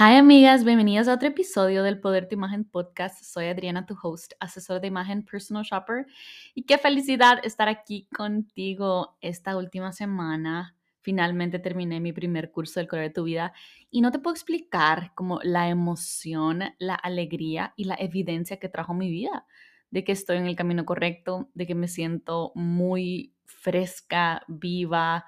[0.00, 3.24] Hi amigas, bienvenidas a otro episodio del Poder tu Imagen Podcast.
[3.24, 6.06] Soy Adriana, tu host, asesor de imagen, personal shopper.
[6.54, 10.76] Y qué felicidad estar aquí contigo esta última semana.
[11.00, 13.52] Finalmente terminé mi primer curso del color de tu vida
[13.90, 18.94] y no te puedo explicar como la emoción, la alegría y la evidencia que trajo
[18.94, 19.46] mi vida
[19.90, 25.24] de que estoy en el camino correcto, de que me siento muy fresca, viva,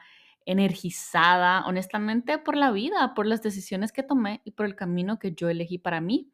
[0.51, 5.33] energizada, honestamente, por la vida, por las decisiones que tomé y por el camino que
[5.33, 6.29] yo elegí para mí.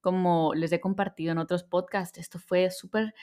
[0.00, 3.14] Como les he compartido en otros podcasts, esto fue súper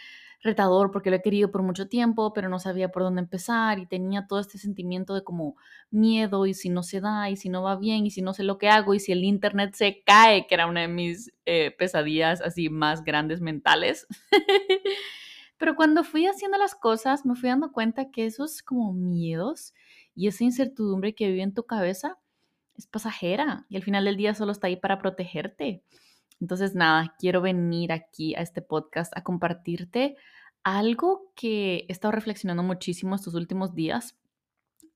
[0.42, 3.86] retador porque lo he querido por mucho tiempo, pero no sabía por dónde empezar y
[3.86, 5.56] tenía todo este sentimiento de como
[5.92, 8.44] miedo y si no se da y si no va bien y si no sé
[8.44, 11.76] lo que hago y si el internet se cae, que era una de mis eh,
[11.78, 14.08] pesadillas así más grandes mentales.
[15.58, 19.74] pero cuando fui haciendo las cosas, me fui dando cuenta que esos como miedos
[20.16, 22.18] y esa incertidumbre que vive en tu cabeza
[22.76, 25.84] es pasajera y al final del día solo está ahí para protegerte.
[26.40, 30.16] Entonces, nada, quiero venir aquí a este podcast a compartirte
[30.64, 34.18] algo que he estado reflexionando muchísimo estos últimos días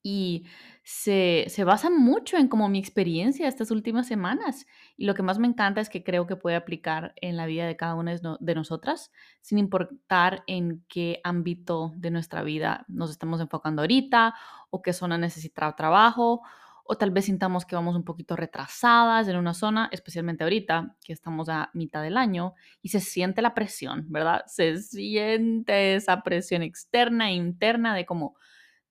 [0.08, 0.46] y
[0.84, 4.68] se, se, basa mucho en como mi experiencia estas últimas semanas.
[4.98, 7.66] Y lo que más me encanta es que creo que puede aplicar en la vida
[7.66, 9.12] de cada una de nosotras,
[9.42, 14.36] sin importar en qué ámbito de nuestra vida nos estamos enfocando ahorita
[14.70, 16.44] o qué zona necesita trabajo
[16.84, 21.14] o tal vez sintamos que vamos un poquito retrasadas en una zona, especialmente ahorita que
[21.14, 24.44] estamos a mitad del año y se siente la presión, ¿verdad?
[24.46, 28.36] Se siente esa presión externa e interna de como,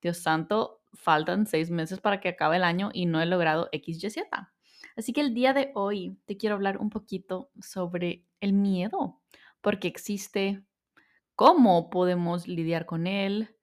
[0.02, 4.02] Dios santo, faltan seis meses para que acabe el año y no he logrado X,
[4.02, 4.52] Y, Z.
[4.96, 9.20] Así que el día de hoy te quiero hablar un poquito sobre el miedo,
[9.60, 10.62] porque existe,
[11.34, 13.56] cómo podemos lidiar con él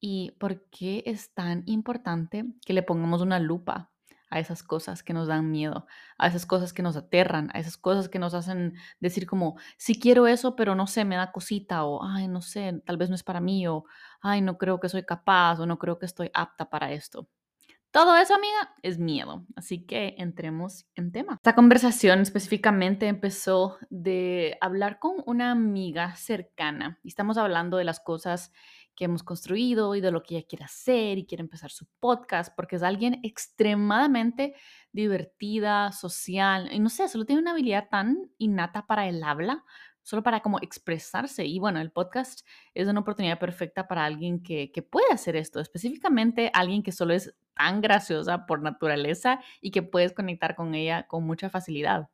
[0.00, 3.90] y por qué es tan importante que le pongamos una lupa
[4.30, 5.86] a esas cosas que nos dan miedo,
[6.18, 9.98] a esas cosas que nos aterran, a esas cosas que nos hacen decir como, sí
[9.98, 13.14] quiero eso, pero no sé, me da cosita, o, ay, no sé, tal vez no
[13.14, 13.84] es para mí, o,
[14.20, 17.28] ay, no creo que soy capaz, o no creo que estoy apta para esto.
[17.90, 19.46] Todo eso, amiga, es miedo.
[19.56, 21.34] Así que entremos en tema.
[21.34, 28.00] Esta conversación específicamente empezó de hablar con una amiga cercana y estamos hablando de las
[28.00, 28.52] cosas
[28.98, 32.52] que hemos construido y de lo que ella quiere hacer y quiere empezar su podcast
[32.56, 34.56] porque es alguien extremadamente
[34.90, 39.64] divertida, social y no sé, solo tiene una habilidad tan innata para el habla,
[40.02, 41.46] solo para como expresarse.
[41.46, 42.44] Y bueno, el podcast
[42.74, 47.14] es una oportunidad perfecta para alguien que, que puede hacer esto, específicamente alguien que solo
[47.14, 52.08] es tan graciosa por naturaleza y que puedes conectar con ella con mucha facilidad.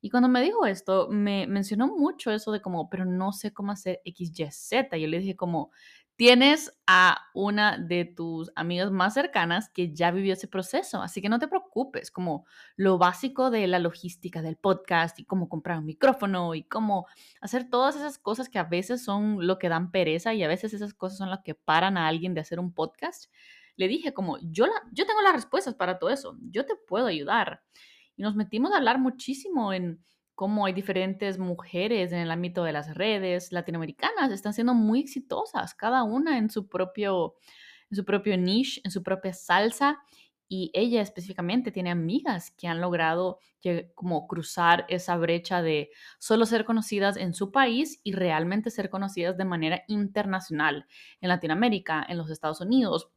[0.00, 3.72] Y cuando me dijo esto, me mencionó mucho eso de como, pero no sé cómo
[3.72, 4.90] hacer XYZ.
[4.92, 5.72] Yo le dije como,
[6.18, 11.28] tienes a una de tus amigas más cercanas que ya vivió ese proceso, así que
[11.28, 15.84] no te preocupes, como lo básico de la logística del podcast y cómo comprar un
[15.84, 17.06] micrófono y cómo
[17.40, 20.74] hacer todas esas cosas que a veces son lo que dan pereza y a veces
[20.74, 23.32] esas cosas son las que paran a alguien de hacer un podcast.
[23.76, 27.06] Le dije como, yo, la, yo tengo las respuestas para todo eso, yo te puedo
[27.06, 27.62] ayudar.
[28.16, 30.04] Y nos metimos a hablar muchísimo en
[30.38, 35.74] cómo hay diferentes mujeres en el ámbito de las redes latinoamericanas, están siendo muy exitosas,
[35.74, 37.34] cada una en su propio,
[37.90, 39.98] en su propio niche, en su propia salsa.
[40.48, 43.40] Y ella específicamente tiene amigas que han logrado
[43.96, 45.90] como cruzar esa brecha de
[46.20, 50.86] solo ser conocidas en su país y realmente ser conocidas de manera internacional
[51.20, 53.10] en Latinoamérica, en los Estados Unidos.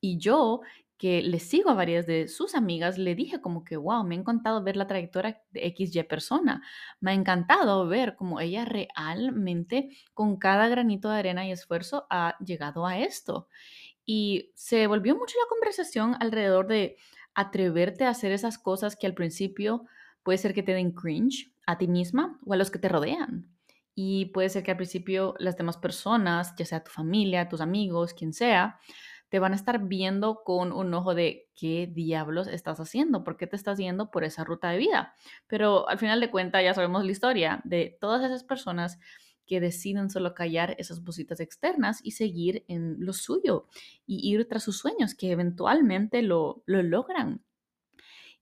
[0.00, 0.62] Y yo
[0.98, 4.18] que le sigo a varias de sus amigas, le dije como que, wow, me ha
[4.18, 6.62] encantado ver la trayectoria de XY persona.
[7.00, 12.36] Me ha encantado ver cómo ella realmente, con cada granito de arena y esfuerzo, ha
[12.38, 13.48] llegado a esto.
[14.06, 16.96] Y se volvió mucho la conversación alrededor de
[17.34, 19.84] atreverte a hacer esas cosas que al principio
[20.22, 23.50] puede ser que te den cringe a ti misma o a los que te rodean.
[23.94, 28.14] Y puede ser que al principio las demás personas, ya sea tu familia, tus amigos,
[28.14, 28.78] quien sea,
[29.28, 33.46] te van a estar viendo con un ojo de qué diablos estás haciendo, por qué
[33.46, 35.14] te estás yendo por esa ruta de vida.
[35.46, 38.98] Pero al final de cuentas ya sabemos la historia de todas esas personas
[39.46, 43.68] que deciden solo callar esas voces externas y seguir en lo suyo
[44.06, 47.44] y ir tras sus sueños, que eventualmente lo, lo logran.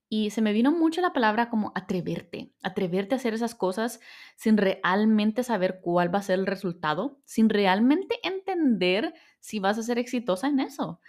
[0.07, 3.99] Y se me vino mucho la palabra como atreverte, atreverte a hacer esas cosas
[4.35, 9.83] sin realmente saber cuál va a ser el resultado, sin realmente entender si vas a
[9.83, 10.99] ser exitosa en eso.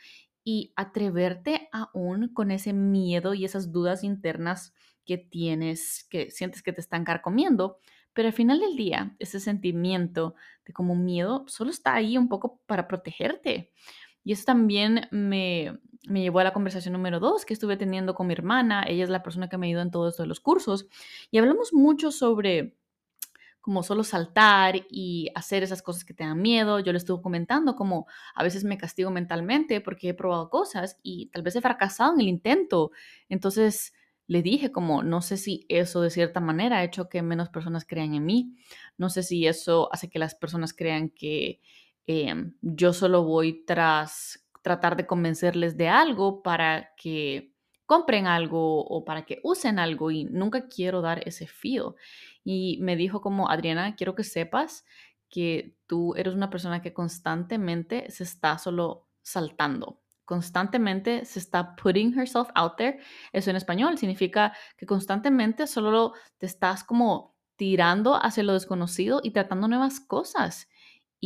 [0.44, 4.72] Y atreverte aún con ese miedo y esas dudas internas
[5.04, 7.78] que tienes, que sientes que te están carcomiendo,
[8.16, 10.34] pero al final del día, ese sentimiento
[10.64, 13.72] de como miedo solo está ahí un poco para protegerte.
[14.24, 18.26] Y eso también me, me llevó a la conversación número dos que estuve teniendo con
[18.26, 18.84] mi hermana.
[18.86, 20.86] Ella es la persona que me ayudó en todo esto de los cursos.
[21.30, 22.76] Y hablamos mucho sobre
[23.60, 26.78] como solo saltar y hacer esas cosas que te dan miedo.
[26.78, 28.06] Yo le estuve comentando como
[28.36, 32.20] a veces me castigo mentalmente porque he probado cosas y tal vez he fracasado en
[32.20, 32.92] el intento.
[33.28, 33.92] Entonces
[34.28, 37.84] le dije como, no sé si eso de cierta manera ha hecho que menos personas
[37.84, 38.54] crean en mí.
[38.98, 41.60] No sé si eso hace que las personas crean que
[42.06, 47.52] em, yo solo voy tras tratar de convencerles de algo para que
[47.86, 51.94] compren algo o para que usen algo y nunca quiero dar ese fío
[52.42, 54.84] y me dijo como, Adriana, quiero que sepas
[55.30, 62.18] que tú eres una persona que constantemente se está solo saltando, constantemente se está putting
[62.18, 62.98] herself out there.
[63.32, 69.30] Eso en español significa que constantemente solo te estás como tirando hacia lo desconocido y
[69.30, 70.68] tratando nuevas cosas.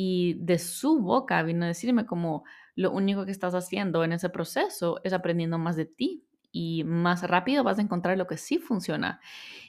[0.02, 2.44] Y de su boca vino a decirme como
[2.74, 7.22] lo único que estás haciendo en ese proceso es aprendiendo más de ti y más
[7.22, 9.20] rápido vas a encontrar lo que sí funciona.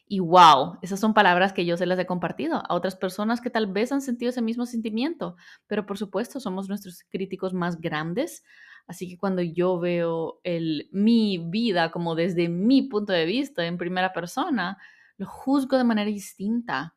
[0.07, 3.49] Y wow, esas son palabras que yo se las he compartido a otras personas que
[3.49, 5.35] tal vez han sentido ese mismo sentimiento,
[5.67, 8.45] pero por supuesto somos nuestros críticos más grandes,
[8.87, 13.77] así que cuando yo veo el, mi vida como desde mi punto de vista en
[13.77, 14.77] primera persona,
[15.17, 16.95] lo juzgo de manera distinta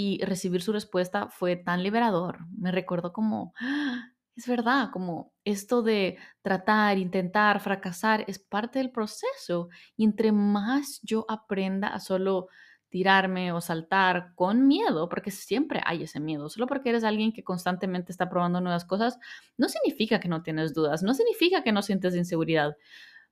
[0.00, 2.38] y recibir su respuesta fue tan liberador.
[2.56, 4.08] Me recordó como, ¡ah!
[4.34, 9.68] es verdad, como esto de tratar, intentar, fracasar es parte del proceso
[9.98, 12.48] y entre más yo aprenda a solo
[12.88, 17.44] tirarme o saltar con miedo, porque siempre hay ese miedo, solo porque eres alguien que
[17.44, 19.18] constantemente está probando nuevas cosas,
[19.58, 22.74] no significa que no tienes dudas, no significa que no sientes inseguridad,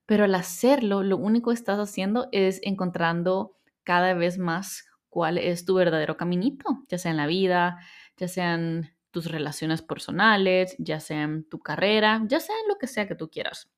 [0.04, 5.64] pero al hacerlo, lo único que estás haciendo es encontrando cada vez más cuál es
[5.64, 7.78] tu verdadero caminito, ya sea en la vida,
[8.16, 12.86] ya sean tus relaciones personales, ya sea en tu carrera, ya sea en lo que
[12.86, 13.70] sea que tú quieras.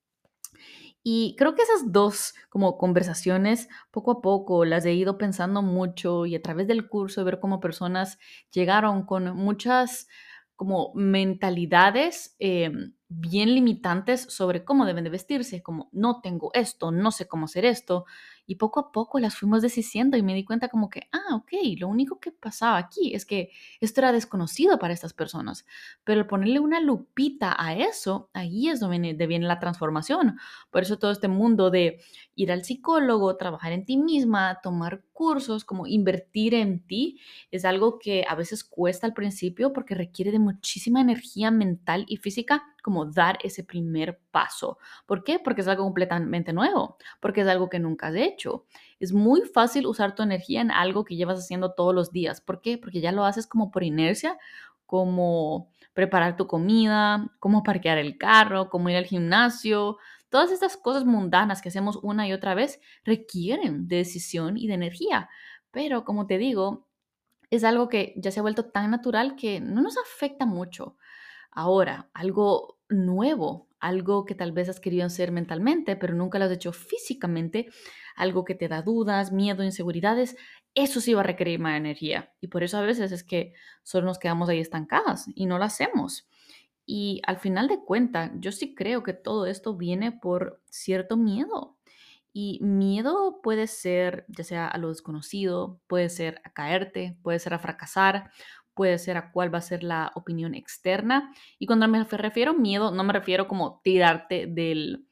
[1.03, 6.27] Y creo que esas dos como conversaciones, poco a poco, las he ido pensando mucho
[6.27, 8.19] y a través del curso ver cómo personas
[8.53, 10.09] llegaron con muchas
[10.57, 17.13] como mentalidades em, bien limitantes sobre cómo deben de vestirse, como no tengo esto, no
[17.13, 18.05] sé cómo hacer esto,
[18.51, 21.53] y poco a poco las fuimos deshaciendo y me di cuenta como que, ah, ok,
[21.79, 23.51] lo único que pasaba aquí es que
[23.81, 25.65] esto era desconocido para estas personas,
[26.03, 30.37] pero al ponerle una lupita a eso, ahí es donde viene, la transformación.
[30.73, 32.01] Por eso todo este mundo de
[32.35, 37.21] ir al psicólogo, trabajar en ti misma, tomar cursos, como invertir en ti,
[37.53, 42.17] es algo que a veces cuesta al principio porque requiere de muchísima energía mental y
[42.17, 44.79] física como dar ese primer paso.
[45.07, 45.39] ¿Por qué?
[45.39, 48.40] Porque es algo completamente nuevo, porque es algo que nunca has hecho.
[48.99, 52.41] Es muy fácil usar tu energía en algo que llevas haciendo todos los días.
[52.41, 52.79] ¿Por qué?
[52.79, 54.39] Porque ya lo haces como por inercia,
[54.87, 59.99] como preparar tu comida, como parquear el carro, como ir al gimnasio.
[60.29, 64.75] Todas estas cosas mundanas que hacemos una y otra vez requieren de decisión y de
[64.75, 65.29] energía.
[65.71, 66.87] Pero como te digo,
[67.51, 70.97] es algo que ya se ha vuelto tan natural que no nos afecta mucho.
[71.51, 76.53] Ahora, algo nuevo, algo que tal vez has querido hacer mentalmente, pero nunca lo has
[76.53, 77.69] hecho físicamente,
[78.17, 80.37] algo que te da dudas, miedo, inseguridades,
[80.75, 82.33] eso sí va a requerir más energía.
[82.41, 83.53] Y por eso a veces es que
[83.83, 86.29] solo nos quedamos ahí estancadas y no lo hacemos.
[86.87, 91.77] Y al final de cuentas, yo sí creo que todo esto viene por cierto miedo.
[92.33, 97.55] Y miedo puede ser ya sea a lo desconocido, puede ser a caerte, puede ser
[97.55, 98.31] a fracasar,
[98.75, 101.33] puede ser a cuál va a ser la opinión externa.
[101.59, 105.07] Y cuando me refiero a miedo, no me refiero como tirarte del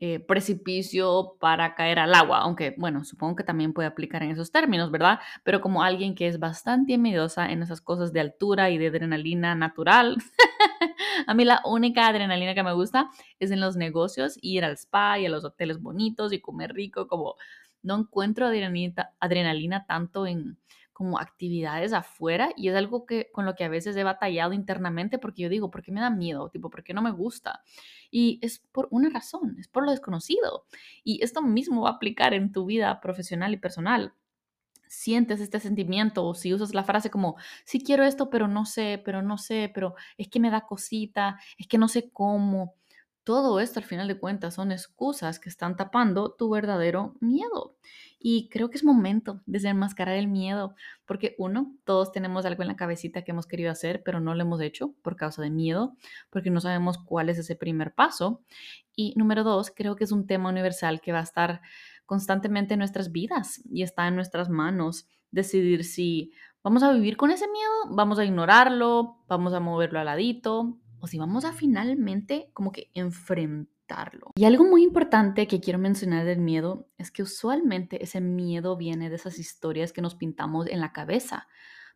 [0.00, 4.52] eh, precipicio para caer al agua, aunque bueno, supongo que también puede aplicar en esos
[4.52, 5.18] términos, ¿verdad?
[5.42, 9.56] Pero como alguien que es bastante miedosa en esas cosas de altura y de adrenalina
[9.56, 10.16] natural,
[11.26, 15.18] a mí la única adrenalina que me gusta es en los negocios, ir al spa
[15.18, 17.34] y a los hoteles bonitos y comer rico, como
[17.82, 20.58] no encuentro adrenalina, adrenalina tanto en
[20.98, 25.20] como actividades afuera y es algo que con lo que a veces he batallado internamente
[25.20, 26.50] porque yo digo, ¿por qué me da miedo?
[26.50, 27.62] Tipo, ¿por qué no me gusta?
[28.10, 30.64] Y es por una razón, es por lo desconocido.
[31.04, 34.12] Y esto mismo va a aplicar en tu vida profesional y personal.
[34.88, 39.00] Sientes este sentimiento o si usas la frase como, sí quiero esto, pero no sé,
[39.04, 42.74] pero no sé, pero es que me da cosita, es que no sé cómo.
[43.22, 47.76] Todo esto al final de cuentas son excusas que están tapando tu verdadero miedo.
[48.20, 50.74] Y creo que es momento de desenmascarar el miedo,
[51.06, 54.42] porque uno, todos tenemos algo en la cabecita que hemos querido hacer, pero no lo
[54.42, 55.94] hemos hecho por causa de miedo,
[56.30, 58.42] porque no sabemos cuál es ese primer paso.
[58.96, 61.60] Y número dos, creo que es un tema universal que va a estar
[62.06, 66.32] constantemente en nuestras vidas y está en nuestras manos decidir si
[66.62, 71.06] vamos a vivir con ese miedo, vamos a ignorarlo, vamos a moverlo al ladito, o
[71.06, 72.90] si vamos a finalmente como que
[74.36, 79.08] Y algo muy importante que quiero mencionar del miedo es que usualmente ese miedo viene
[79.10, 81.48] de esas historias que nos pintamos en la cabeza.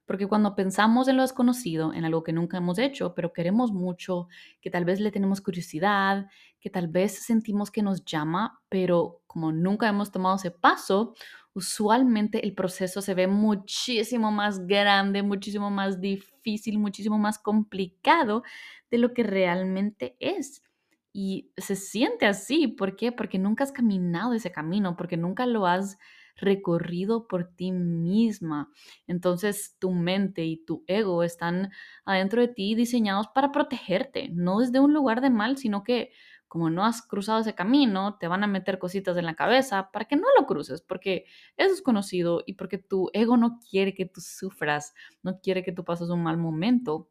[0.05, 4.29] Porque cuando pensamos en lo desconocido, en algo que nunca hemos hecho, pero queremos mucho,
[4.61, 6.27] que tal vez le tenemos curiosidad,
[6.61, 11.15] que tal vez sentimos que nos llama, pero como nunca hemos tomado ese paso,
[11.55, 18.43] usualmente el proceso se ve muchísimo más grande, muchísimo más difícil, muchísimo más complicado
[18.91, 20.63] de lo que realmente es.
[21.13, 23.13] Y se siente así, ¿por qué?
[23.13, 25.99] Porque nunca has caminado ese camino, porque nunca lo has
[26.37, 28.71] recorrido por ti misma.
[29.07, 31.71] Entonces tu mente y tu ego están
[32.05, 36.13] adentro de ti diseñados para protegerte, no desde un lugar de mal, sino que
[36.49, 40.05] como no has cruzado ese camino, te van a meter cositas en la cabeza para
[40.05, 41.25] que no lo cruces, porque
[41.57, 44.93] eso es conocido y porque tu ego no quiere que tú sufras,
[45.23, 47.09] no quiere que tú pases un mal momento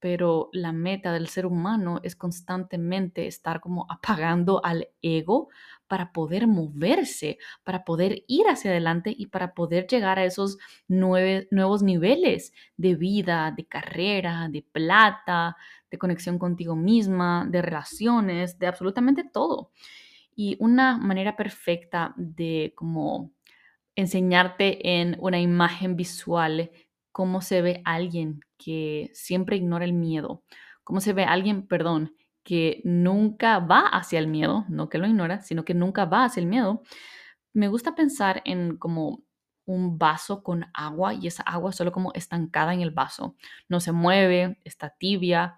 [0.00, 5.50] pero la meta del ser humano es constantemente estar como apagando al ego
[5.86, 10.56] para poder moverse, para poder ir hacia adelante y para poder llegar a esos
[10.88, 15.56] nuevos niveles de vida, de carrera, de plata,
[15.90, 19.70] de conexión contigo misma, de relaciones, de absolutamente todo.
[20.34, 23.32] Y una manera perfecta de como
[23.96, 26.70] enseñarte en una imagen visual
[27.12, 30.42] cómo se ve alguien que siempre ignora el miedo,
[30.84, 35.40] cómo se ve alguien, perdón, que nunca va hacia el miedo, no que lo ignora,
[35.40, 36.82] sino que nunca va hacia el miedo,
[37.52, 39.22] me gusta pensar en como
[39.66, 43.36] un vaso con agua y esa agua solo como estancada en el vaso,
[43.68, 45.56] no se mueve, está tibia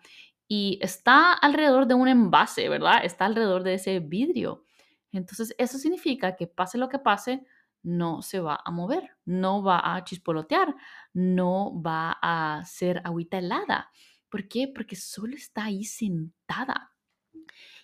[0.49, 3.05] y está alrededor de un envase, ¿verdad?
[3.05, 4.65] Está alrededor de ese vidrio.
[5.13, 7.45] Entonces, eso significa que pase lo que pase,
[7.83, 10.75] no se va a mover, no va a chispolotear,
[11.13, 13.91] no va a ser agüita helada.
[14.31, 14.69] ¿Por qué?
[14.75, 16.93] Porque solo está ahí sentada.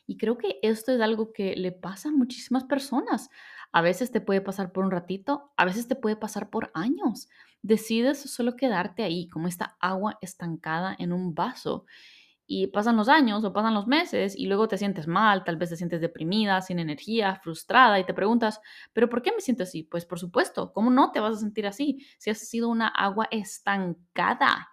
[0.06, 3.28] Y creo que esto es algo que le pasa a muchísimas personas.
[3.72, 7.28] A veces te puede pasar por un ratito, a veces te puede pasar por años.
[7.60, 11.84] Decides solo quedarte ahí, como esta agua estancada en un vaso
[12.50, 15.68] y pasan los años o pasan los meses y luego te sientes mal, tal vez
[15.68, 18.62] te sientes deprimida, sin energía, frustrada y te preguntas,
[18.94, 19.82] ¿pero por qué me siento así?
[19.82, 23.28] Pues por supuesto, ¿cómo no te vas a sentir así si has sido una agua
[23.30, 24.70] estancada?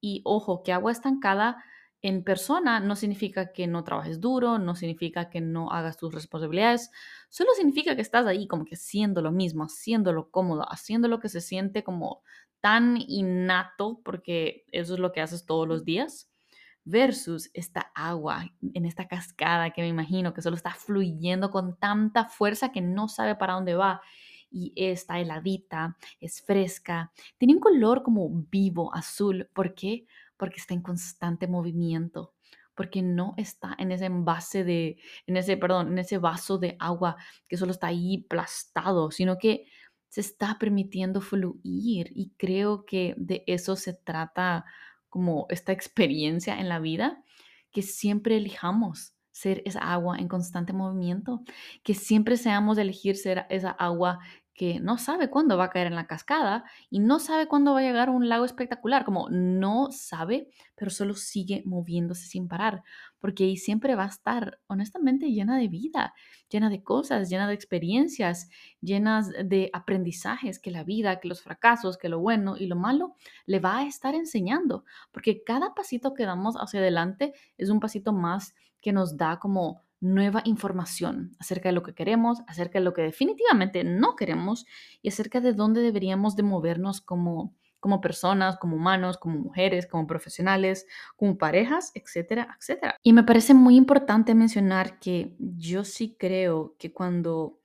[0.00, 1.62] Y ojo, que agua estancada
[2.02, 6.90] en persona no significa que no trabajes duro, no significa que no hagas tus responsabilidades,
[7.28, 11.28] solo significa que estás ahí como que haciendo lo mismo, haciéndolo cómodo, haciendo lo que
[11.28, 12.24] se siente como
[12.60, 16.31] tan innato, porque eso es lo que haces todos los días
[16.84, 22.26] versus esta agua en esta cascada que me imagino que solo está fluyendo con tanta
[22.26, 24.00] fuerza que no sabe para dónde va
[24.52, 29.48] y está heladita, es fresca, tiene un color como vivo, azul.
[29.54, 30.06] ¿Por qué?
[30.36, 32.34] Porque está en constante movimiento,
[32.74, 37.16] porque no está en ese envase de, en ese, perdón, en ese vaso de agua
[37.48, 39.64] que solo está ahí plastado, sino que
[40.08, 44.66] se está permitiendo fluir y creo que de eso se trata
[45.12, 47.22] como esta experiencia en la vida,
[47.70, 51.42] que siempre elijamos ser esa agua en constante movimiento,
[51.84, 54.20] que siempre seamos elegir ser esa agua
[54.54, 57.80] que no sabe cuándo va a caer en la cascada y no sabe cuándo va
[57.80, 62.82] a llegar un lago espectacular, como no sabe, pero solo sigue moviéndose sin parar,
[63.18, 66.14] porque ahí siempre va a estar honestamente llena de vida,
[66.50, 71.96] llena de cosas, llena de experiencias, llenas de aprendizajes que la vida, que los fracasos,
[71.96, 73.16] que lo bueno y lo malo
[73.46, 78.12] le va a estar enseñando, porque cada pasito que damos hacia adelante es un pasito
[78.12, 82.92] más que nos da como nueva información acerca de lo que queremos, acerca de lo
[82.92, 84.66] que definitivamente no queremos
[85.00, 90.08] y acerca de dónde deberíamos de movernos como, como personas, como humanos, como mujeres, como
[90.08, 92.96] profesionales, como parejas, etcétera, etcétera.
[93.04, 97.60] Y me parece muy importante mencionar que yo sí creo que cuando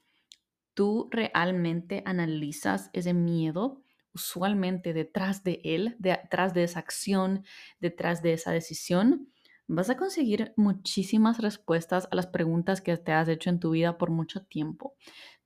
[0.76, 3.82] tú realmente analizas ese miedo,
[4.14, 7.46] usualmente detrás de él, detrás de esa acción,
[7.80, 9.32] detrás de esa decisión,
[9.68, 13.98] vas a conseguir muchísimas respuestas a las preguntas que te has hecho en tu vida
[13.98, 14.96] por mucho tiempo.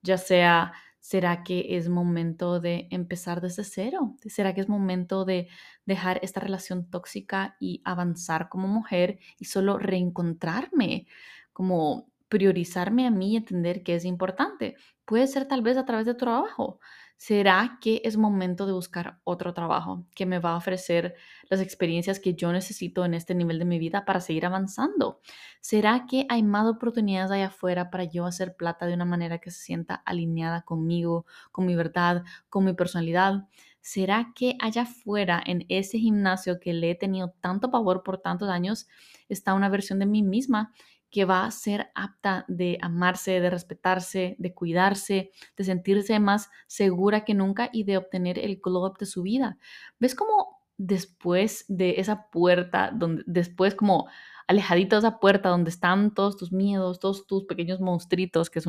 [0.02, 4.16] Ya sea, ¿será que es momento de empezar desde cero?
[4.26, 5.48] ¿Será que es momento de
[5.86, 11.06] dejar esta relación tóxica y avanzar como mujer y solo reencontrarme?
[11.52, 14.76] Como priorizarme a mí y entender que es importante.
[15.04, 16.80] Puede ser tal vez a través de tu trabajo.
[17.24, 21.14] ¿Será que es momento de buscar otro trabajo que me va a ofrecer
[21.48, 25.20] las experiencias que yo necesito en este nivel de mi vida para seguir avanzando?
[25.60, 29.52] ¿Será que hay más oportunidades allá afuera para yo hacer plata de una manera que
[29.52, 33.46] se sienta alineada conmigo, con mi verdad, con mi personalidad?
[33.82, 38.48] ¿será que allá afuera, en ese gimnasio que le he tenido tanto pavor por tantos
[38.48, 38.86] años,
[39.28, 40.72] está una versión de mí misma
[41.12, 47.24] que va a ser apta de amarse, de respetarse, de cuidarse, de sentirse más segura
[47.24, 49.58] que nunca y de obtener el glow up de su vida?
[50.00, 54.08] ¿Ves cómo después de esa puerta, donde después como
[54.48, 58.66] alejadito de esa puerta donde están todos tus miedos, todos tus pequeños monstruitos, que es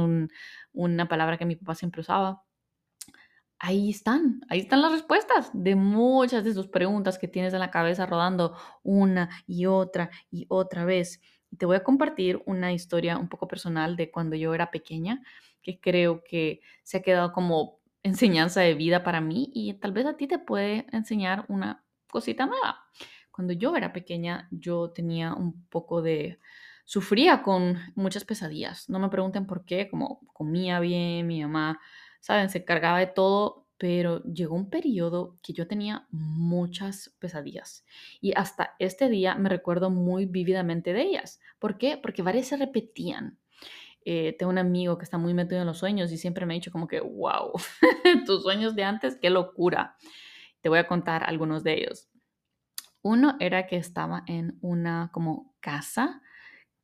[0.74, 2.44] una palabra que mi papá siempre usaba,
[3.64, 7.72] ahí están, ahí están las respuestas de muchas de sus preguntas que tienes en la
[7.72, 11.22] cabeza rodando una y otra y otra vez.
[11.58, 15.22] Te voy a compartir una historia un poco personal de cuando yo era pequeña,
[15.62, 20.06] que creo que se ha quedado como enseñanza de vida para mí y tal vez
[20.06, 22.80] a ti te puede enseñar una cosita nueva.
[23.32, 26.40] Cuando yo era pequeña, yo tenía un poco de...
[26.86, 28.90] Sufría con muchas pesadillas.
[28.90, 31.80] No me pregunten por qué, como comía bien, mi mamá
[32.24, 32.50] ¿saben?
[32.50, 37.86] Se cargaba de todo, pero llegó un periodo que yo tenía muchas pesadillas
[38.22, 41.40] y hasta este día me recuerdo muy vívidamente de ellas.
[41.60, 41.98] ¿Por qué?
[41.98, 43.40] Porque varias se repetían.
[44.06, 46.56] Eh, tengo un amigo que está muy metido en los sueños y siempre me ha
[46.56, 47.54] dicho como que, wow,
[48.26, 49.96] tus sueños de antes, qué locura.
[50.62, 52.10] Te voy a contar algunos de ellos.
[53.02, 56.22] Uno era que estaba en una como casa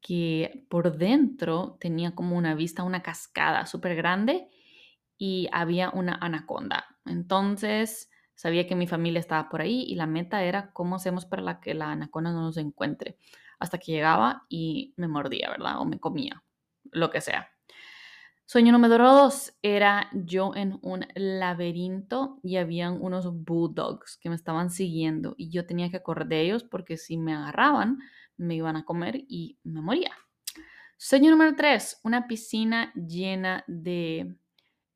[0.02, 4.50] que por dentro tenía como una vista, una cascada súper grande
[5.20, 6.96] y había una anaconda.
[7.06, 11.60] Entonces sabía que mi familia estaba por ahí y la meta era cómo hacemos para
[11.60, 13.18] que la anaconda no nos encuentre.
[13.60, 15.82] Hasta que llegaba y me mordía, ¿verdad?
[15.82, 16.42] O me comía,
[16.92, 17.50] lo que sea.
[18.46, 24.72] Sueño número dos era yo en un laberinto y habían unos bulldogs que me estaban
[24.72, 28.00] siguiendo y yo tenía que correr de ellos porque si me agarraban
[28.38, 30.14] me iban a comer y me moría.
[30.98, 34.36] Sueño número tres, una piscina llena de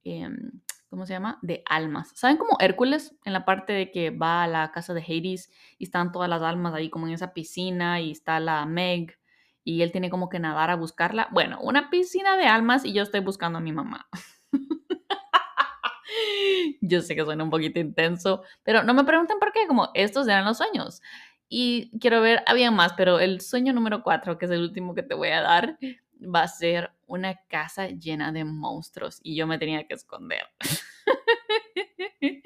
[0.03, 1.39] Em, ¿cómo se llama?
[1.41, 2.11] De almas.
[2.15, 5.85] ¿Saben cómo Hércules en la parte de que va a la casa de Hades y
[5.85, 9.17] están todas las almas ahí como en esa piscina y está la Meg
[9.63, 11.29] y él tiene como que nadar a buscarla?
[11.31, 14.07] Bueno, una piscina de almas y yo estoy buscando a mi mamá.
[16.81, 20.27] yo sé que suena un poquito intenso, pero no me pregunten por qué, como estos
[20.27, 21.01] eran los sueños.
[21.49, 25.03] Y quiero ver, había más, pero el sueño número cuatro, que es el último que
[25.03, 25.77] te voy a dar,
[26.23, 30.45] va a ser una casa llena de monstruos y yo me tenía que esconder.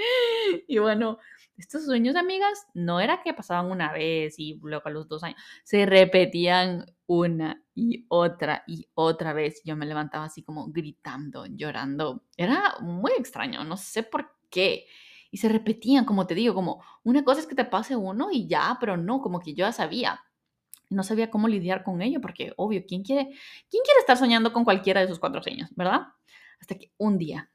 [0.68, 1.20] y bueno,
[1.58, 5.42] estos sueños, amigas, no era que pasaban una vez y luego a los dos años,
[5.63, 9.62] se repetían una y otra y otra vez.
[9.66, 12.24] Yo me levantaba así como gritando, llorando.
[12.36, 14.86] Era muy extraño, no sé por qué.
[15.32, 18.48] Y se repetían, como te digo, como una cosa es que te pase uno y
[18.48, 20.22] ya, pero no, como que yo ya sabía
[20.89, 23.26] no sabía cómo lidiar con ello, porque obvio, ¿quién quiere,
[23.69, 26.08] ¿quién quiere estar soñando con cualquiera de sus cuatro sueños, verdad?
[26.60, 27.50] Hasta que un día,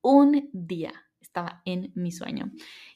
[0.00, 2.50] un día estaba en mi sueño.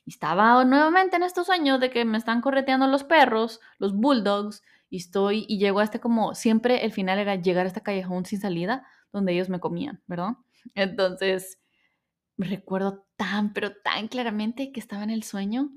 [0.04, 4.98] Estaba nuevamente en estos sueños de que me están correteando los perros, los bulldogs, y
[4.98, 8.40] estoy, y llego a este como, siempre el final era llegar a este callejón sin
[8.40, 10.34] salida donde ellos me comían, ¿verdad?
[10.74, 11.60] Entonces,
[12.36, 15.70] recuerdo tan, pero tan claramente que estaba en el sueño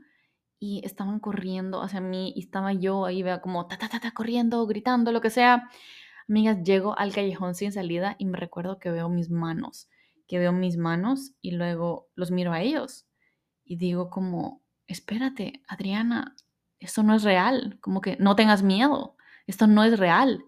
[0.60, 4.12] y estaban corriendo hacia mí y estaba yo ahí, vea, como ta, ta, ta, ta,
[4.12, 5.70] corriendo, gritando, lo que sea.
[6.28, 9.90] Amigas, llego al callejón sin salida y me recuerdo que veo mis manos,
[10.28, 13.08] que veo mis manos y luego los miro a ellos
[13.70, 16.36] y digo como, espérate, Adriana,
[16.80, 20.44] esto no es real, como que no tengas miedo, esto no es real.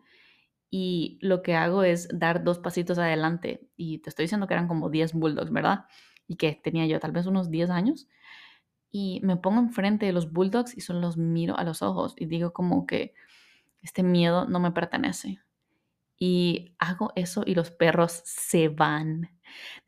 [0.72, 4.68] Y lo que hago es dar dos pasitos adelante y te estoy diciendo que eran
[4.68, 5.86] como 10 bulldogs, ¿verdad?
[6.28, 8.08] Y que tenía yo tal vez unos 10 años
[8.92, 12.26] y me pongo enfrente de los bulldogs y solo los miro a los ojos y
[12.26, 13.14] digo como que
[13.82, 15.40] este miedo no me pertenece.
[16.18, 19.32] Y hago eso y los perros se van.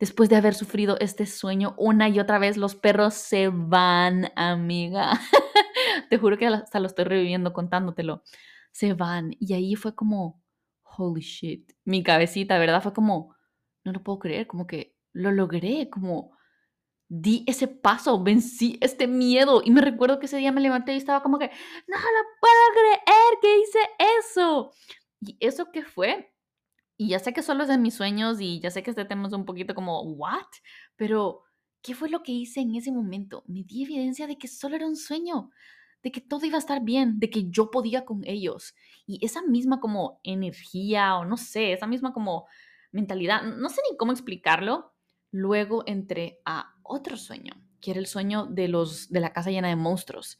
[0.00, 5.12] Después de haber sufrido este sueño una y otra vez, los perros se van, amiga.
[6.10, 8.24] Te juro que hasta lo estoy reviviendo contándotelo.
[8.72, 9.36] Se van.
[9.38, 10.42] Y ahí fue como,
[10.82, 11.72] holy shit.
[11.84, 12.82] Mi cabecita, ¿verdad?
[12.82, 13.36] Fue como,
[13.84, 16.32] no lo puedo creer, como que lo logré, como
[17.16, 19.62] di ese paso, vencí este miedo.
[19.64, 21.46] Y me recuerdo que ese día me levanté y estaba como que,
[21.86, 23.78] no lo puedo creer que hice
[24.20, 24.72] eso.
[25.20, 26.34] ¿Y eso qué fue?
[26.96, 29.28] Y ya sé que solo es de mis sueños y ya sé que este tema
[29.28, 30.46] es un poquito como, ¿what?
[30.96, 31.42] Pero,
[31.82, 33.44] ¿qué fue lo que hice en ese momento?
[33.46, 35.50] Me di evidencia de que solo era un sueño,
[36.02, 38.74] de que todo iba a estar bien, de que yo podía con ellos.
[39.06, 42.46] Y esa misma como energía o no sé, esa misma como
[42.90, 44.94] mentalidad, no sé ni cómo explicarlo,
[45.36, 49.68] Luego entré a otro sueño, que era el sueño de, los, de la casa llena
[49.68, 50.38] de monstruos,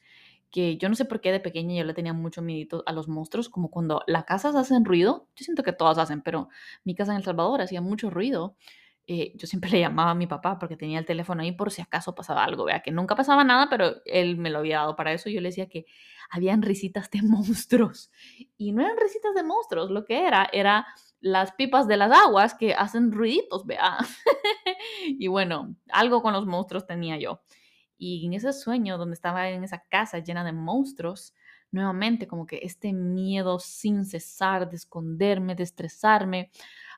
[0.50, 3.08] que yo no sé por qué de pequeña yo le tenía mucho miedo a los
[3.08, 6.48] monstruos, como cuando las casas hacen ruido, yo siento que todas hacen, pero
[6.84, 8.56] mi casa en El Salvador hacía mucho ruido
[9.06, 11.82] eh, yo siempre le llamaba a mi papá porque tenía el teléfono ahí por si
[11.82, 15.12] acaso pasaba algo, vea que nunca pasaba nada, pero él me lo había dado para
[15.12, 15.28] eso.
[15.30, 15.86] Yo le decía que
[16.30, 18.10] habían risitas de monstruos
[18.56, 20.86] y no eran risitas de monstruos, lo que era era
[21.24, 23.96] las pipas de las aguas que hacen ruiditos, vea.
[25.06, 27.40] y bueno, algo con los monstruos tenía yo.
[27.96, 31.32] Y en ese sueño donde estaba en esa casa llena de monstruos,
[31.70, 36.50] nuevamente como que este miedo sin cesar de esconderme, de estresarme,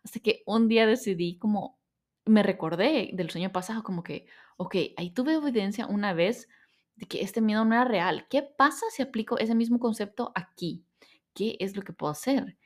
[0.02, 1.78] hasta que un día decidí como,
[2.24, 6.48] me recordé del sueño pasado como que, ok, ahí tuve evidencia una vez
[6.96, 8.26] de que este miedo no era real.
[8.28, 10.84] ¿Qué pasa si aplico ese mismo concepto aquí?
[11.32, 12.56] ¿Qué es lo que puedo hacer?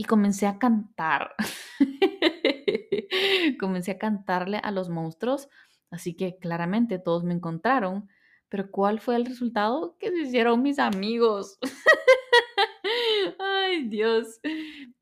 [0.00, 1.34] Y comencé a cantar.
[3.60, 5.50] comencé a cantarle a los monstruos,
[5.90, 8.08] así que claramente todos me encontraron.
[8.48, 9.98] Pero ¿cuál fue el resultado?
[10.00, 11.58] Que se hicieron mis amigos.
[13.38, 14.40] Ay, Dios.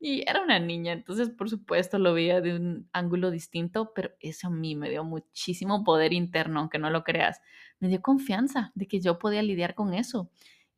[0.01, 4.47] Y era una niña, entonces por supuesto lo veía de un ángulo distinto, pero eso
[4.47, 7.39] a mí me dio muchísimo poder interno, aunque no lo creas.
[7.79, 10.29] Me dio confianza de que yo podía lidiar con eso.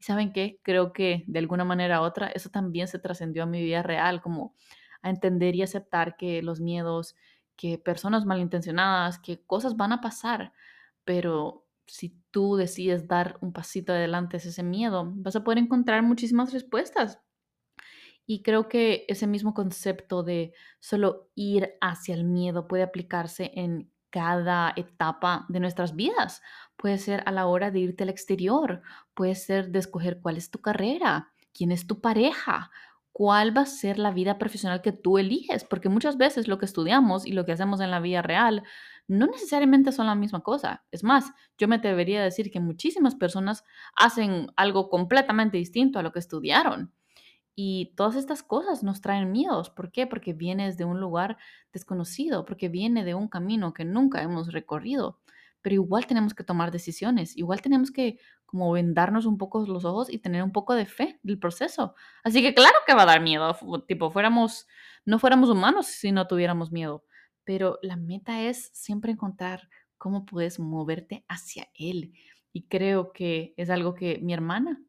[0.01, 3.61] Saben qué, creo que de alguna manera u otra eso también se trascendió a mi
[3.61, 4.55] vida real, como
[5.01, 7.15] a entender y aceptar que los miedos,
[7.55, 10.53] que personas malintencionadas, que cosas van a pasar,
[11.05, 16.53] pero si tú decides dar un pasito adelante ese miedo, vas a poder encontrar muchísimas
[16.53, 17.19] respuestas.
[18.25, 23.90] Y creo que ese mismo concepto de solo ir hacia el miedo puede aplicarse en
[24.12, 26.43] cada etapa de nuestras vidas.
[26.76, 28.84] Puede ser a la hora de irte al exterior,
[29.15, 32.69] puede ser de escoger cuál es tu carrera, quién es tu pareja,
[33.12, 36.65] cuál va a ser la vida profesional que tú eliges, porque muchas veces lo que
[36.65, 38.63] estudiamos y lo que hacemos en la vida real
[39.08, 40.86] no necesariamente son la misma cosa.
[40.91, 43.63] Es más, yo me atrevería a decir que muchísimas personas
[43.95, 46.93] hacen algo completamente distinto a lo que estudiaron.
[47.55, 49.69] Y todas estas cosas nos traen miedos.
[49.69, 50.07] ¿Por qué?
[50.07, 51.37] Porque vienes de un lugar
[51.73, 55.19] desconocido, porque viene de un camino que nunca hemos recorrido.
[55.61, 60.11] Pero igual tenemos que tomar decisiones, igual tenemos que como vendarnos un poco los ojos
[60.11, 61.95] y tener un poco de fe del proceso.
[62.23, 63.55] Así que claro que va a dar miedo,
[63.87, 64.67] tipo, fuéramos,
[65.05, 67.05] no fuéramos humanos si no tuviéramos miedo.
[67.43, 72.13] Pero la meta es siempre encontrar cómo puedes moverte hacia él.
[72.53, 74.81] Y creo que es algo que mi hermana,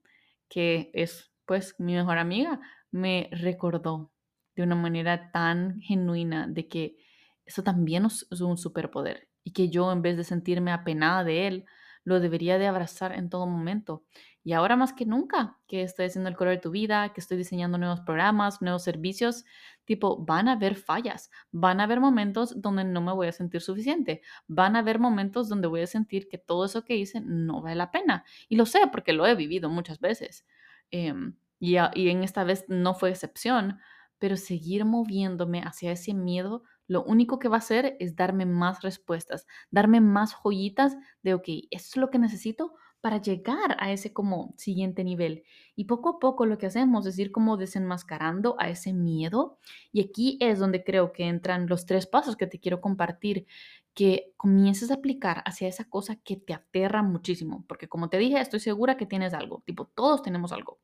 [0.48, 2.60] que es pues mi mejor amiga
[2.90, 4.10] me recordó
[4.56, 6.96] de una manera tan genuina de que
[7.44, 11.66] eso también es un superpoder y que yo en vez de sentirme apenada de él,
[12.04, 14.02] lo debería de abrazar en todo momento.
[14.42, 17.36] Y ahora más que nunca, que estoy haciendo el color de tu vida, que estoy
[17.36, 19.44] diseñando nuevos programas, nuevos servicios,
[19.84, 23.60] tipo, van a haber fallas, van a haber momentos donde no me voy a sentir
[23.60, 27.60] suficiente, van a haber momentos donde voy a sentir que todo eso que hice no
[27.60, 28.24] vale la pena.
[28.48, 30.46] Y lo sé porque lo he vivido muchas veces.
[30.90, 31.76] Em, y,
[32.08, 33.78] en esta vez no fue excepción,
[34.18, 38.82] pero seguir moviéndome hacia ese miedo, lo único que va a hacer es darme más
[38.82, 44.12] respuestas, darme más joyitas de, ok, eso es lo que necesito para llegar a ese
[44.12, 45.44] como siguiente nivel.
[45.76, 49.58] Y poco a poco lo que hacemos es ir como desenmascarando a ese miedo.
[49.92, 53.46] Y aquí es donde creo que entran los tres pasos que te quiero compartir,
[53.94, 57.64] que comiences a aplicar hacia esa cosa que te aterra muchísimo.
[57.68, 60.80] Porque como te dije, estoy segura que tienes algo, tipo, todos tenemos algo.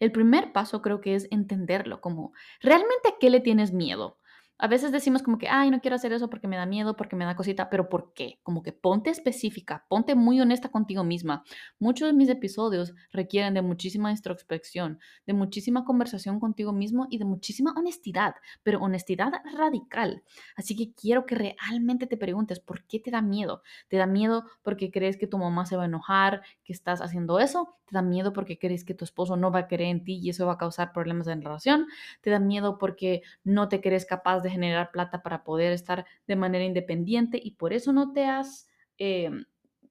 [0.00, 4.18] El primer paso creo que es entenderlo, como realmente a qué le tienes miedo.
[4.62, 7.16] A veces decimos como que, ay, no quiero hacer eso porque me da miedo, porque
[7.16, 8.38] me da cosita, pero ¿por qué?
[8.44, 11.42] Como que ponte específica, ponte muy honesta contigo misma.
[11.80, 17.24] Muchos de mis episodios requieren de muchísima introspección, de muchísima conversación contigo mismo y de
[17.24, 20.22] muchísima honestidad, pero honestidad radical.
[20.54, 23.64] Así que quiero que realmente te preguntes, ¿por qué te da miedo?
[23.88, 27.40] ¿Te da miedo porque crees que tu mamá se va a enojar, que estás haciendo
[27.40, 27.78] eso?
[27.86, 30.30] ¿Te da miedo porque crees que tu esposo no va a querer en ti y
[30.30, 31.88] eso va a causar problemas en la relación?
[32.20, 36.36] ¿Te da miedo porque no te crees capaz de generar plata para poder estar de
[36.36, 39.30] manera independiente y por eso no te has eh,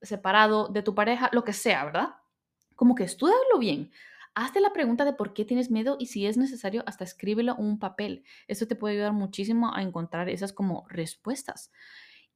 [0.01, 2.15] separado de tu pareja, lo que sea, ¿verdad?
[2.75, 3.91] Como que estudialo bien.
[4.33, 7.79] Hazte la pregunta de por qué tienes miedo y si es necesario, hasta escríbelo un
[7.79, 8.23] papel.
[8.47, 11.71] Eso te puede ayudar muchísimo a encontrar esas como respuestas.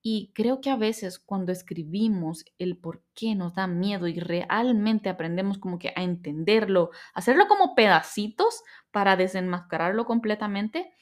[0.08, 5.10] Y creo que a veces cuando escribimos el por qué nos da miedo y realmente
[5.10, 8.62] aprendemos como que a entenderlo, hacerlo como pedacitos
[8.92, 10.94] para desenmascararlo completamente,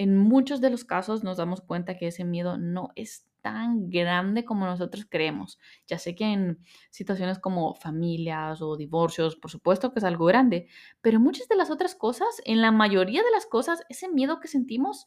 [0.00, 4.46] en muchos de los casos nos damos cuenta que ese miedo no es tan grande
[4.46, 5.58] como nosotros creemos.
[5.86, 6.58] Ya sé que en
[6.88, 10.68] situaciones como familias o divorcios, por supuesto que es algo grande,
[11.02, 14.48] pero muchas de las otras cosas, en la mayoría de las cosas, ese miedo que
[14.48, 15.06] sentimos,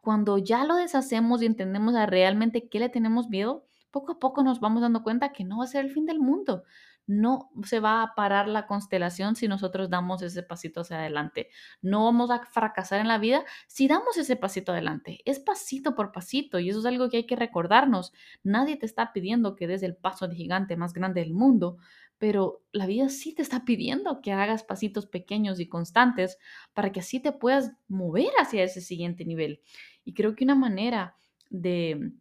[0.00, 4.42] cuando ya lo deshacemos y entendemos a realmente qué le tenemos miedo, poco a poco
[4.42, 6.64] nos vamos dando cuenta que no va a ser el fin del mundo.
[7.08, 11.48] No se va a parar la constelación si nosotros damos ese pasito hacia adelante.
[11.80, 15.20] No vamos a fracasar en la vida si damos ese pasito adelante.
[15.24, 18.12] Es pasito por pasito y eso es algo que hay que recordarnos.
[18.44, 21.78] Nadie te está pidiendo que des el paso de gigante más grande del mundo,
[22.18, 26.36] pero la vida sí te está pidiendo que hagas pasitos pequeños y constantes
[26.74, 29.62] para que así te puedas mover hacia ese siguiente nivel.
[30.04, 31.16] Y creo que una manera
[31.48, 32.12] de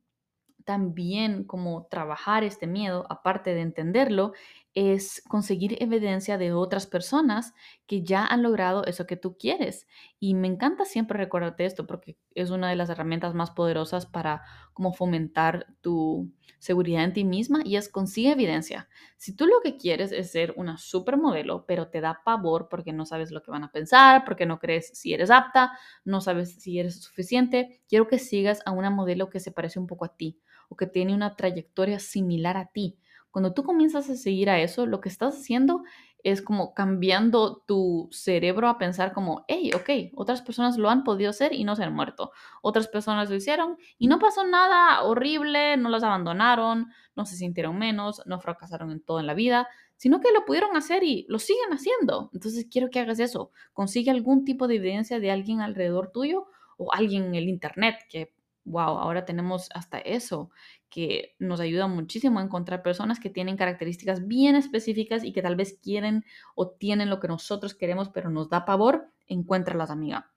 [0.67, 4.33] también como trabajar este miedo, aparte de entenderlo,
[4.77, 7.55] es conseguir evidencia de otras personas
[7.87, 9.87] que ya han logrado eso que tú quieres.
[10.19, 14.43] Y me encanta siempre recordarte esto porque es una de las herramientas más poderosas para
[14.73, 18.87] como fomentar tu seguridad en ti misma y es consigue evidencia.
[19.17, 23.07] Si tú lo que quieres es ser una supermodelo, pero te da pavor porque no
[23.07, 25.71] sabes lo que van a pensar, porque no crees si eres apta,
[26.05, 29.87] no sabes si eres suficiente, quiero que sigas a una modelo que se parece un
[29.87, 32.99] poco a ti o que tiene una trayectoria similar a ti
[33.37, 35.83] cuando tú comienzas a seguir a eso, lo que estás haciendo
[36.23, 41.29] es como cambiando tu cerebro a pensar como, hey, ok, otras personas lo han podido
[41.29, 42.31] hacer y no se han muerto.
[42.63, 47.77] Otras personas lo hicieron y no pasó nada horrible, no las abandonaron, no se sintieron
[47.77, 51.37] menos, no fracasaron en todo en la vida, sino que lo pudieron hacer y lo
[51.37, 52.31] siguen haciendo.
[52.33, 53.51] Entonces quiero que hagas eso.
[53.71, 56.47] Consigue algún tipo de evidencia de alguien alrededor tuyo
[56.77, 58.33] o alguien en el Internet que
[58.67, 60.51] wow, ahora tenemos hasta eso,
[60.89, 65.55] que nos ayuda muchísimo a encontrar personas que tienen características bien específicas y que tal
[65.55, 66.23] vez quieren
[66.55, 70.31] o tienen lo que nosotros queremos, pero nos da pavor, encuéntralas, amiga.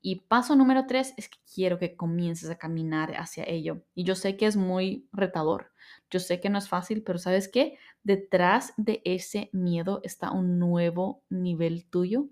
[0.00, 3.82] Y paso número tres es que quiero que comiences a caminar hacia ello.
[3.94, 5.72] Y yo sé que es muy retador.
[6.10, 7.78] Yo sé que no es fácil, pero ¿sabes qué?
[8.04, 12.28] Detrás de ese miedo está un nuevo nivel tuyo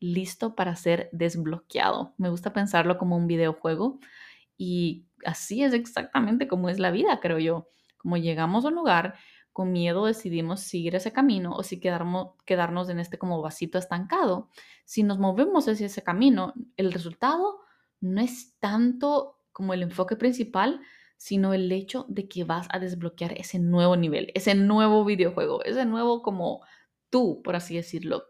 [0.00, 2.14] listo para ser desbloqueado.
[2.16, 4.00] Me gusta pensarlo como un videojuego
[4.62, 7.70] y así es exactamente como es la vida, creo yo.
[7.96, 9.14] Como llegamos a un lugar,
[9.54, 14.50] con miedo decidimos seguir ese camino o si quedarnos, quedarnos en este como vasito estancado.
[14.84, 17.60] Si nos movemos hacia ese camino, el resultado
[18.02, 20.82] no es tanto como el enfoque principal,
[21.16, 25.86] sino el hecho de que vas a desbloquear ese nuevo nivel, ese nuevo videojuego, ese
[25.86, 26.60] nuevo como
[27.08, 28.24] tú, por así decirlo.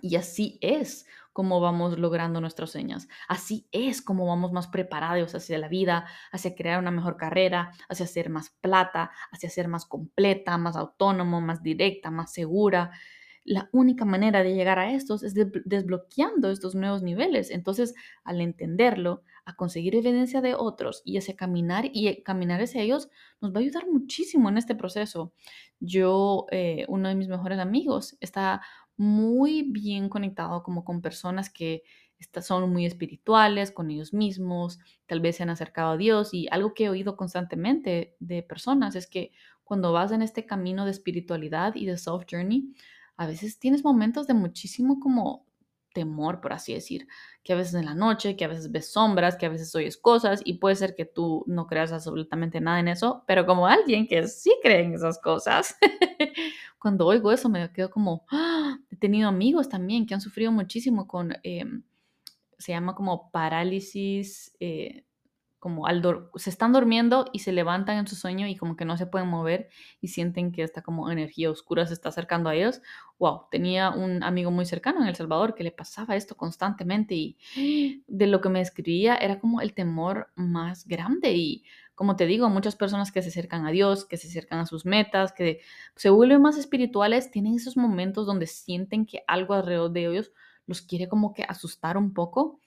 [0.00, 3.08] Y así es como vamos logrando nuestras señas.
[3.28, 8.06] Así es como vamos más preparados hacia la vida, hacia crear una mejor carrera, hacia
[8.06, 12.92] ser más plata, hacia ser más completa, más autónomo, más directa, más segura.
[13.42, 17.50] La única manera de llegar a estos es desbloqueando estos nuevos niveles.
[17.50, 23.10] Entonces, al entenderlo, a conseguir evidencia de otros y ese caminar y caminar hacia ellos
[23.40, 25.34] nos va a ayudar muchísimo en este proceso.
[25.80, 28.62] Yo, eh, uno de mis mejores amigos, está
[28.96, 31.82] muy bien conectado como con personas que
[32.40, 36.74] son muy espirituales con ellos mismos, tal vez se han acercado a Dios y algo
[36.74, 41.74] que he oído constantemente de personas es que cuando vas en este camino de espiritualidad
[41.74, 42.74] y de self journey,
[43.16, 45.46] a veces tienes momentos de muchísimo como
[45.94, 47.08] temor, por así decir,
[47.42, 49.96] que a veces en la noche, que a veces ves sombras, que a veces oyes
[49.96, 54.06] cosas y puede ser que tú no creas absolutamente nada en eso, pero como alguien
[54.06, 55.76] que sí cree en esas cosas,
[56.78, 58.76] cuando oigo eso me quedo como, ¡ah!
[58.90, 61.82] he tenido amigos también que han sufrido muchísimo con, em,
[62.58, 65.03] se llama como parálisis, eh,
[65.64, 66.02] como al
[66.34, 69.30] se están durmiendo y se levantan en su sueño y como que no se pueden
[69.30, 72.82] mover y sienten que esta como energía oscura se está acercando a ellos.
[73.18, 78.02] Wow, tenía un amigo muy cercano en El Salvador que le pasaba esto constantemente y
[78.06, 82.50] de lo que me escribía era como el temor más grande y como te digo,
[82.50, 85.62] muchas personas que se acercan a Dios, que se acercan a sus metas, que
[85.96, 90.30] se vuelven más espirituales, tienen esos momentos donde sienten que algo alrededor de ellos
[90.66, 92.60] los quiere como que asustar un poco.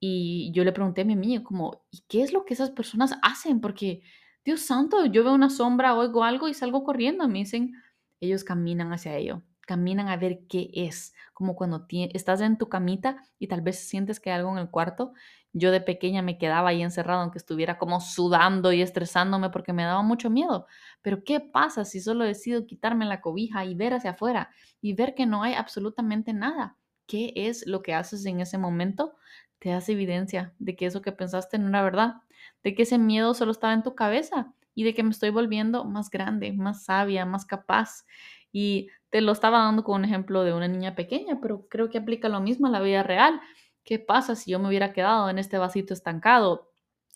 [0.00, 3.14] Y yo le pregunté a mi amigo como, ¿y qué es lo que esas personas
[3.22, 3.60] hacen?
[3.60, 4.02] Porque,
[4.44, 7.28] Dios santo, yo veo una sombra, oigo algo y salgo corriendo.
[7.28, 7.72] Me dicen,
[8.20, 13.22] ellos caminan hacia ello caminan a ver qué es, como cuando estás en tu camita
[13.38, 15.12] y tal vez sientes que hay algo en el cuarto.
[15.52, 19.84] Yo de pequeña me quedaba ahí encerrado, aunque estuviera como sudando y estresándome porque me
[19.84, 20.66] daba mucho miedo.
[21.02, 24.48] Pero ¿qué pasa si solo decido quitarme la cobija y ver hacia afuera
[24.80, 26.78] y ver que no hay absolutamente nada?
[27.06, 29.16] ¿Qué es lo que haces en ese momento?
[29.58, 32.14] Te das evidencia de que eso que pensaste no era verdad,
[32.62, 35.84] de que ese miedo solo estaba en tu cabeza y de que me estoy volviendo
[35.84, 38.04] más grande, más sabia, más capaz.
[38.52, 41.98] Y te lo estaba dando con un ejemplo de una niña pequeña, pero creo que
[41.98, 43.40] aplica lo mismo a la vida real.
[43.84, 46.70] ¿Qué pasa si yo me hubiera quedado en este vasito estancado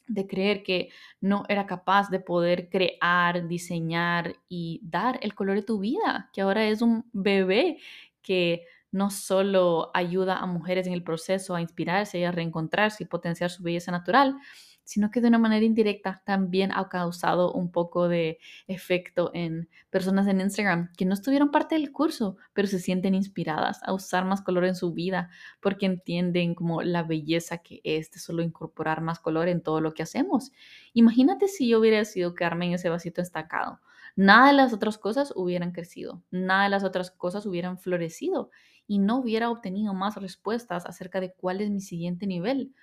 [0.08, 5.62] de creer que no era capaz de poder crear, diseñar y dar el color de
[5.62, 7.78] tu vida, que ahora es un bebé
[8.20, 13.06] que no solo ayuda a mujeres en el proceso a inspirarse y a reencontrarse y
[13.06, 14.36] potenciar su belleza natural,
[14.84, 20.26] sino que de una manera indirecta también ha causado un poco de efecto en personas
[20.26, 24.42] en Instagram que no estuvieron parte del curso, pero se sienten inspiradas a usar más
[24.42, 29.20] color en su vida porque entienden como la belleza que es de solo incorporar más
[29.20, 30.52] color en todo lo que hacemos.
[30.94, 33.80] Imagínate si yo hubiera sido quedarme en ese vasito estancado.
[34.16, 38.50] Nada de las otras cosas hubieran crecido, nada de las otras cosas hubieran florecido
[38.86, 42.74] y no hubiera obtenido más respuestas acerca de cuál es mi siguiente nivel.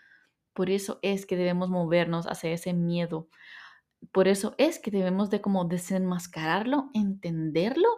[0.54, 3.30] Por eso es que debemos movernos hacia ese miedo.
[4.12, 7.90] Por eso es que debemos de como desenmascararlo, entenderlo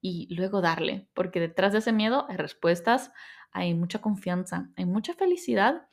[0.00, 3.12] y luego darle, porque detrás de ese miedo hay respuestas,
[3.52, 5.88] hay mucha confianza, hay mucha felicidad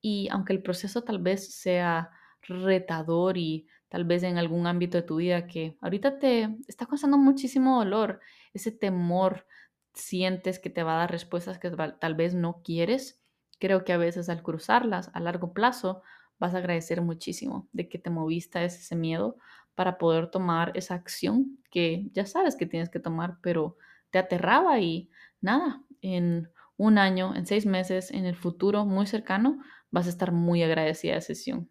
[0.00, 2.10] y aunque el proceso tal vez sea
[2.42, 7.18] retador y tal vez en algún ámbito de tu vida que ahorita te está causando
[7.18, 8.20] muchísimo dolor,
[8.52, 9.46] ese temor,
[9.94, 13.22] sientes que te va a dar respuestas que tal vez no quieres,
[13.58, 16.02] creo que a veces al cruzarlas a largo plazo
[16.38, 19.36] vas a agradecer muchísimo de que te moviste a ese miedo
[19.74, 23.76] para poder tomar esa acción que ya sabes que tienes que tomar, pero
[24.10, 29.60] te aterraba y nada, en un año, en seis meses, en el futuro muy cercano,
[29.90, 31.70] vas a estar muy agradecida de sesión.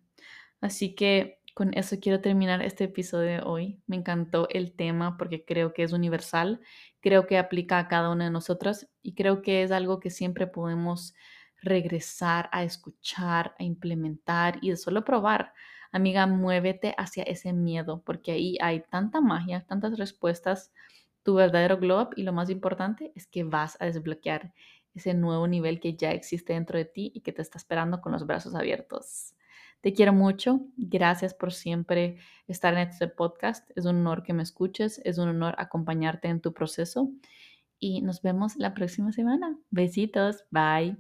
[0.62, 3.82] Así que con eso quiero terminar este episodio de hoy.
[3.88, 6.62] Me encantó el tema porque creo que es universal,
[7.00, 10.46] creo que aplica a cada una de nosotras y creo que es algo que siempre
[10.46, 11.16] podemos
[11.64, 15.52] regresar a escuchar, a implementar y de solo probar.
[15.92, 20.72] Amiga, muévete hacia ese miedo porque ahí hay tanta magia, tantas respuestas,
[21.24, 24.54] tu verdadero glow up y lo más importante es que vas a desbloquear
[24.94, 28.12] ese nuevo nivel que ya existe dentro de ti y que te está esperando con
[28.12, 29.34] los brazos abiertos.
[29.82, 30.62] Te quiero mucho.
[30.78, 33.70] Gracias por siempre estar en este podcast.
[33.76, 35.02] Es un honor que me escuches.
[35.04, 37.10] Es un honor acompañarte en tu proceso.
[37.80, 39.58] Y nos vemos la próxima semana.
[39.70, 40.46] Besitos.
[40.52, 40.96] Bye.